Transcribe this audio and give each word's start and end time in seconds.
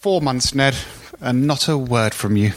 Four 0.00 0.22
months, 0.22 0.54
Ned, 0.54 0.74
and 1.20 1.46
not 1.46 1.68
a 1.68 1.76
word 1.76 2.14
from 2.14 2.34
you. 2.34 2.52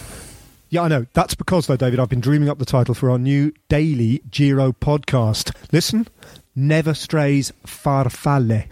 Yeah, 0.70 0.84
I 0.84 0.88
know. 0.88 1.08
That's 1.12 1.36
because, 1.36 1.68
though, 1.68 1.76
David, 1.76 2.00
I've 2.00 2.08
been 2.08 2.22
dreaming 2.22 2.48
up 2.48 2.58
the 2.58 2.64
title 2.64 2.96
for 2.96 3.12
our 3.12 3.18
new 3.20 3.52
daily 3.68 4.24
Giro 4.32 4.72
podcast. 4.72 5.54
Listen, 5.74 6.08
Never 6.56 6.94
Strays 6.94 7.52
Farfalle. 7.68 8.68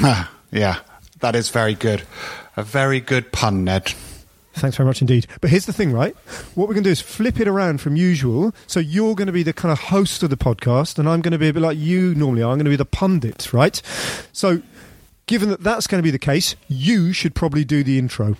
Ah, 0.00 0.28
yeah, 0.50 0.80
that 1.20 1.36
is 1.36 1.50
very 1.50 1.74
good. 1.74 2.02
A 2.56 2.64
very 2.64 2.98
good 2.98 3.30
pun, 3.30 3.62
Ned. 3.62 3.94
Thanks 4.54 4.76
very 4.76 4.88
much 4.88 5.00
indeed. 5.00 5.28
But 5.40 5.50
here's 5.50 5.66
the 5.66 5.72
thing, 5.72 5.92
right? 5.92 6.16
What 6.56 6.66
we're 6.66 6.74
going 6.74 6.82
to 6.82 6.88
do 6.88 6.92
is 6.92 7.00
flip 7.00 7.38
it 7.38 7.46
around 7.46 7.80
from 7.80 7.94
usual. 7.94 8.52
So 8.66 8.80
you're 8.80 9.14
going 9.14 9.26
to 9.28 9.32
be 9.32 9.44
the 9.44 9.52
kind 9.52 9.70
of 9.70 9.78
host 9.78 10.24
of 10.24 10.30
the 10.30 10.36
podcast, 10.36 10.98
and 10.98 11.08
I'm 11.08 11.20
going 11.20 11.30
to 11.32 11.38
be 11.38 11.48
a 11.48 11.52
bit 11.52 11.62
like 11.62 11.78
you 11.78 12.16
normally 12.16 12.42
are. 12.42 12.50
I'm 12.50 12.58
going 12.58 12.64
to 12.64 12.70
be 12.70 12.76
the 12.76 12.84
pundit, 12.84 13.52
right? 13.52 13.80
So, 14.32 14.60
given 15.30 15.48
that 15.48 15.62
that's 15.62 15.86
going 15.86 16.00
to 16.00 16.02
be 16.02 16.10
the 16.10 16.18
case, 16.18 16.56
you 16.66 17.12
should 17.12 17.36
probably 17.36 17.64
do 17.64 17.84
the 17.84 18.00
intro. 18.00 18.36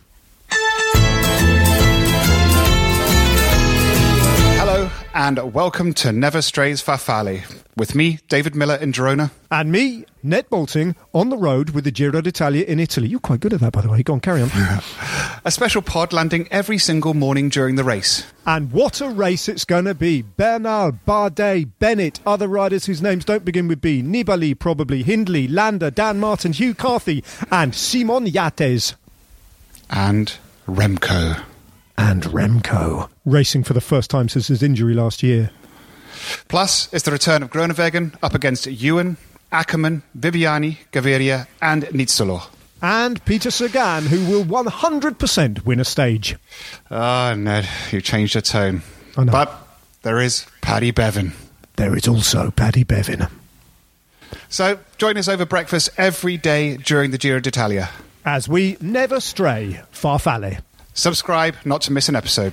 Hello, 4.58 4.90
and 5.14 5.54
welcome 5.54 5.94
to 5.94 6.10
Never 6.10 6.42
Strays 6.42 6.82
Farfalle. 6.82 7.59
With 7.76 7.94
me, 7.94 8.18
David 8.28 8.54
Millar 8.54 8.74
in 8.76 8.92
Girona. 8.92 9.30
And 9.50 9.70
me, 9.70 10.04
Ned 10.22 10.50
Boulting, 10.50 10.96
on 11.14 11.30
the 11.30 11.36
road 11.38 11.70
with 11.70 11.84
the 11.84 11.90
Giro 11.90 12.20
d'Italia 12.20 12.64
in 12.64 12.80
Italy. 12.80 13.08
You're 13.08 13.20
quite 13.20 13.40
good 13.40 13.52
at 13.52 13.60
that, 13.60 13.72
by 13.72 13.80
the 13.80 13.88
way. 13.88 14.02
Go 14.02 14.14
on, 14.14 14.20
carry 14.20 14.42
on. 14.42 14.50
A 15.44 15.50
special 15.50 15.80
pod 15.80 16.12
landing 16.12 16.48
every 16.50 16.78
single 16.78 17.14
morning 17.14 17.48
during 17.48 17.76
the 17.76 17.84
race. 17.84 18.26
And 18.44 18.72
what 18.72 19.00
a 19.00 19.08
race 19.08 19.48
it's 19.48 19.64
going 19.64 19.86
to 19.86 19.94
be. 19.94 20.22
Bernal, 20.22 20.92
Bardet, 21.06 21.70
Bennett, 21.78 22.20
other 22.26 22.48
riders 22.48 22.86
whose 22.86 23.00
names 23.00 23.24
don't 23.24 23.44
begin 23.44 23.68
with 23.68 23.80
B. 23.80 24.02
Nibali, 24.02 24.58
probably. 24.58 25.02
Hindley, 25.02 25.48
Landa, 25.48 25.90
Dan 25.90 26.18
Martin, 26.18 26.52
Hugh 26.52 26.74
Carthy, 26.74 27.24
and 27.50 27.74
Simon 27.74 28.26
Yates. 28.26 28.94
And 29.88 30.36
Remco. 30.68 31.42
And 31.96 32.24
Remco. 32.24 33.08
Racing 33.24 33.64
for 33.64 33.72
the 33.72 33.80
first 33.80 34.10
time 34.10 34.28
since 34.28 34.48
his 34.48 34.62
injury 34.62 34.94
last 34.94 35.22
year. 35.22 35.50
Plus, 36.48 36.92
it's 36.92 37.04
the 37.04 37.10
return 37.10 37.42
of 37.42 37.50
Groenewegen 37.50 38.16
up 38.22 38.34
against 38.34 38.66
Ewan, 38.66 39.16
Ackermann, 39.52 40.02
Viviani, 40.18 40.78
Gaviria, 40.92 41.46
and 41.60 41.84
Nizzolo. 41.84 42.48
And 42.82 43.22
Peter 43.24 43.50
Sagan, 43.50 44.06
who 44.06 44.24
will 44.24 44.44
100% 44.44 45.64
win 45.64 45.80
a 45.80 45.84
stage. 45.84 46.36
Ah, 46.90 47.34
Ned, 47.36 47.68
you 47.90 48.00
changed 48.00 48.34
your 48.34 48.42
tone. 48.42 48.82
I 49.16 49.24
know. 49.24 49.32
But 49.32 49.52
there 50.02 50.20
is 50.20 50.46
Paddy 50.62 50.90
Bevan. 50.90 51.32
There 51.76 51.96
is 51.96 52.08
also 52.08 52.50
Paddy 52.50 52.84
Bevin. 52.84 53.30
So 54.48 54.78
join 54.98 55.16
us 55.16 55.28
over 55.28 55.44
breakfast 55.44 55.90
every 55.96 56.36
day 56.36 56.76
during 56.76 57.10
the 57.10 57.18
Giro 57.18 57.40
d'Italia. 57.40 57.90
As 58.24 58.48
we 58.48 58.76
never 58.80 59.20
stray 59.20 59.80
far 59.90 60.18
farfalle. 60.18 60.60
Subscribe 60.92 61.56
not 61.64 61.82
to 61.82 61.92
miss 61.92 62.08
an 62.08 62.16
episode. 62.16 62.52